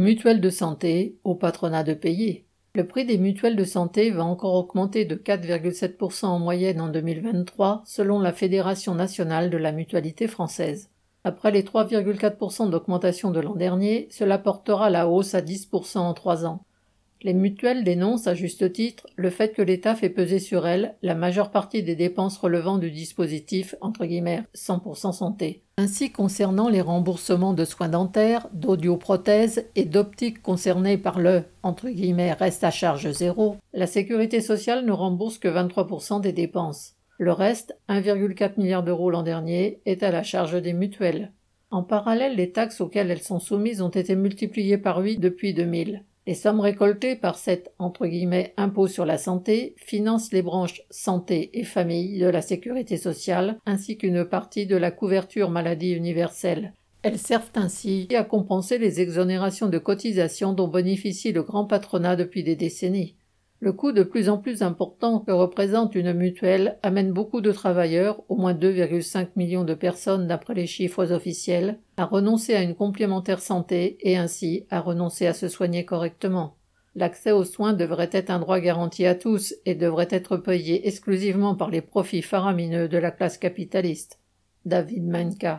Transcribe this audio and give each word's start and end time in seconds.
Mutuelle 0.00 0.40
de 0.40 0.48
santé, 0.48 1.18
au 1.24 1.34
patronat 1.34 1.84
de 1.84 1.92
payer. 1.92 2.46
Le 2.74 2.86
prix 2.86 3.04
des 3.04 3.18
mutuelles 3.18 3.54
de 3.54 3.64
santé 3.64 4.10
va 4.10 4.24
encore 4.24 4.54
augmenter 4.54 5.04
de 5.04 5.14
4,7% 5.14 6.24
en 6.24 6.38
moyenne 6.38 6.80
en 6.80 6.88
2023 6.88 7.82
selon 7.84 8.18
la 8.18 8.32
Fédération 8.32 8.94
nationale 8.94 9.50
de 9.50 9.58
la 9.58 9.72
mutualité 9.72 10.26
française. 10.26 10.88
Après 11.22 11.50
les 11.50 11.64
3,4% 11.64 12.70
d'augmentation 12.70 13.30
de 13.30 13.40
l'an 13.40 13.54
dernier, 13.54 14.08
cela 14.10 14.38
portera 14.38 14.88
la 14.88 15.06
hausse 15.06 15.34
à 15.34 15.42
10% 15.42 15.98
en 15.98 16.14
trois 16.14 16.46
ans. 16.46 16.64
Les 17.22 17.34
mutuelles 17.34 17.84
dénoncent 17.84 18.26
à 18.26 18.34
juste 18.34 18.72
titre 18.72 19.06
le 19.16 19.28
fait 19.28 19.52
que 19.52 19.60
l'État 19.60 19.94
fait 19.94 20.08
peser 20.08 20.38
sur 20.38 20.66
elles 20.66 20.94
la 21.02 21.14
majeure 21.14 21.50
partie 21.50 21.82
des 21.82 21.94
dépenses 21.94 22.38
relevant 22.38 22.78
du 22.78 22.90
dispositif 22.90 23.74
entre 23.82 24.06
guillemets 24.06 24.44
100% 24.54 25.12
santé. 25.12 25.62
Ainsi 25.76 26.12
concernant 26.12 26.70
les 26.70 26.80
remboursements 26.80 27.52
de 27.52 27.66
soins 27.66 27.90
dentaires, 27.90 28.48
d'audioprothèses 28.54 29.66
et 29.76 29.84
d'optiques 29.84 30.40
concernés 30.40 30.96
par 30.96 31.20
le 31.20 31.44
reste 31.62 32.64
à 32.64 32.70
charge 32.70 33.10
zéro, 33.10 33.56
la 33.74 33.86
sécurité 33.86 34.40
sociale 34.40 34.86
ne 34.86 34.92
rembourse 34.92 35.36
que 35.36 35.48
23% 35.48 36.22
des 36.22 36.32
dépenses. 36.32 36.94
Le 37.18 37.32
reste, 37.32 37.76
1,4 37.90 38.52
milliard 38.56 38.82
d'euros 38.82 39.10
l'an 39.10 39.22
dernier, 39.22 39.82
est 39.84 40.02
à 40.02 40.10
la 40.10 40.22
charge 40.22 40.60
des 40.62 40.72
mutuelles. 40.72 41.32
En 41.70 41.82
parallèle, 41.82 42.34
les 42.34 42.50
taxes 42.50 42.80
auxquelles 42.80 43.10
elles 43.10 43.22
sont 43.22 43.38
soumises 43.38 43.82
ont 43.82 43.90
été 43.90 44.16
multipliées 44.16 44.78
par 44.78 44.98
8 44.98 45.18
depuis 45.18 45.52
2000. 45.52 46.04
Les 46.26 46.34
sommes 46.34 46.60
récoltées 46.60 47.16
par 47.16 47.38
cet 47.38 47.72
entre 47.78 48.06
guillemets 48.06 48.52
impôt 48.56 48.86
sur 48.86 49.06
la 49.06 49.18
santé 49.18 49.74
financent 49.76 50.32
les 50.32 50.42
branches 50.42 50.82
santé 50.90 51.50
et 51.58 51.64
famille 51.64 52.18
de 52.18 52.28
la 52.28 52.42
sécurité 52.42 52.98
sociale 52.98 53.58
ainsi 53.64 53.96
qu'une 53.96 54.24
partie 54.24 54.66
de 54.66 54.76
la 54.76 54.90
couverture 54.90 55.50
maladie 55.50 55.92
universelle. 55.92 56.74
Elles 57.02 57.18
servent 57.18 57.50
ainsi 57.54 58.08
à 58.14 58.24
compenser 58.24 58.76
les 58.76 59.00
exonérations 59.00 59.68
de 59.68 59.78
cotisations 59.78 60.52
dont 60.52 60.68
bénéficie 60.68 61.32
le 61.32 61.42
grand 61.42 61.64
patronat 61.64 62.16
depuis 62.16 62.44
des 62.44 62.56
décennies. 62.56 63.16
Le 63.62 63.74
coût 63.74 63.92
de 63.92 64.02
plus 64.02 64.30
en 64.30 64.38
plus 64.38 64.62
important 64.62 65.20
que 65.20 65.32
représente 65.32 65.94
une 65.94 66.14
mutuelle 66.14 66.78
amène 66.82 67.12
beaucoup 67.12 67.42
de 67.42 67.52
travailleurs, 67.52 68.22
au 68.30 68.36
moins 68.36 68.54
2,5 68.54 69.28
millions 69.36 69.64
de 69.64 69.74
personnes 69.74 70.26
d'après 70.26 70.54
les 70.54 70.66
chiffres 70.66 71.12
officiels, 71.12 71.78
à 71.98 72.06
renoncer 72.06 72.54
à 72.54 72.62
une 72.62 72.74
complémentaire 72.74 73.40
santé 73.40 73.98
et 74.00 74.16
ainsi 74.16 74.64
à 74.70 74.80
renoncer 74.80 75.26
à 75.26 75.34
se 75.34 75.48
soigner 75.48 75.84
correctement. 75.84 76.56
L'accès 76.94 77.32
aux 77.32 77.44
soins 77.44 77.74
devrait 77.74 78.08
être 78.12 78.30
un 78.30 78.40
droit 78.40 78.60
garanti 78.60 79.04
à 79.04 79.14
tous 79.14 79.54
et 79.66 79.74
devrait 79.74 80.08
être 80.10 80.38
payé 80.38 80.88
exclusivement 80.88 81.54
par 81.54 81.70
les 81.70 81.82
profits 81.82 82.22
faramineux 82.22 82.88
de 82.88 82.98
la 82.98 83.10
classe 83.10 83.36
capitaliste. 83.36 84.20
David 84.64 85.06
Manka 85.06 85.48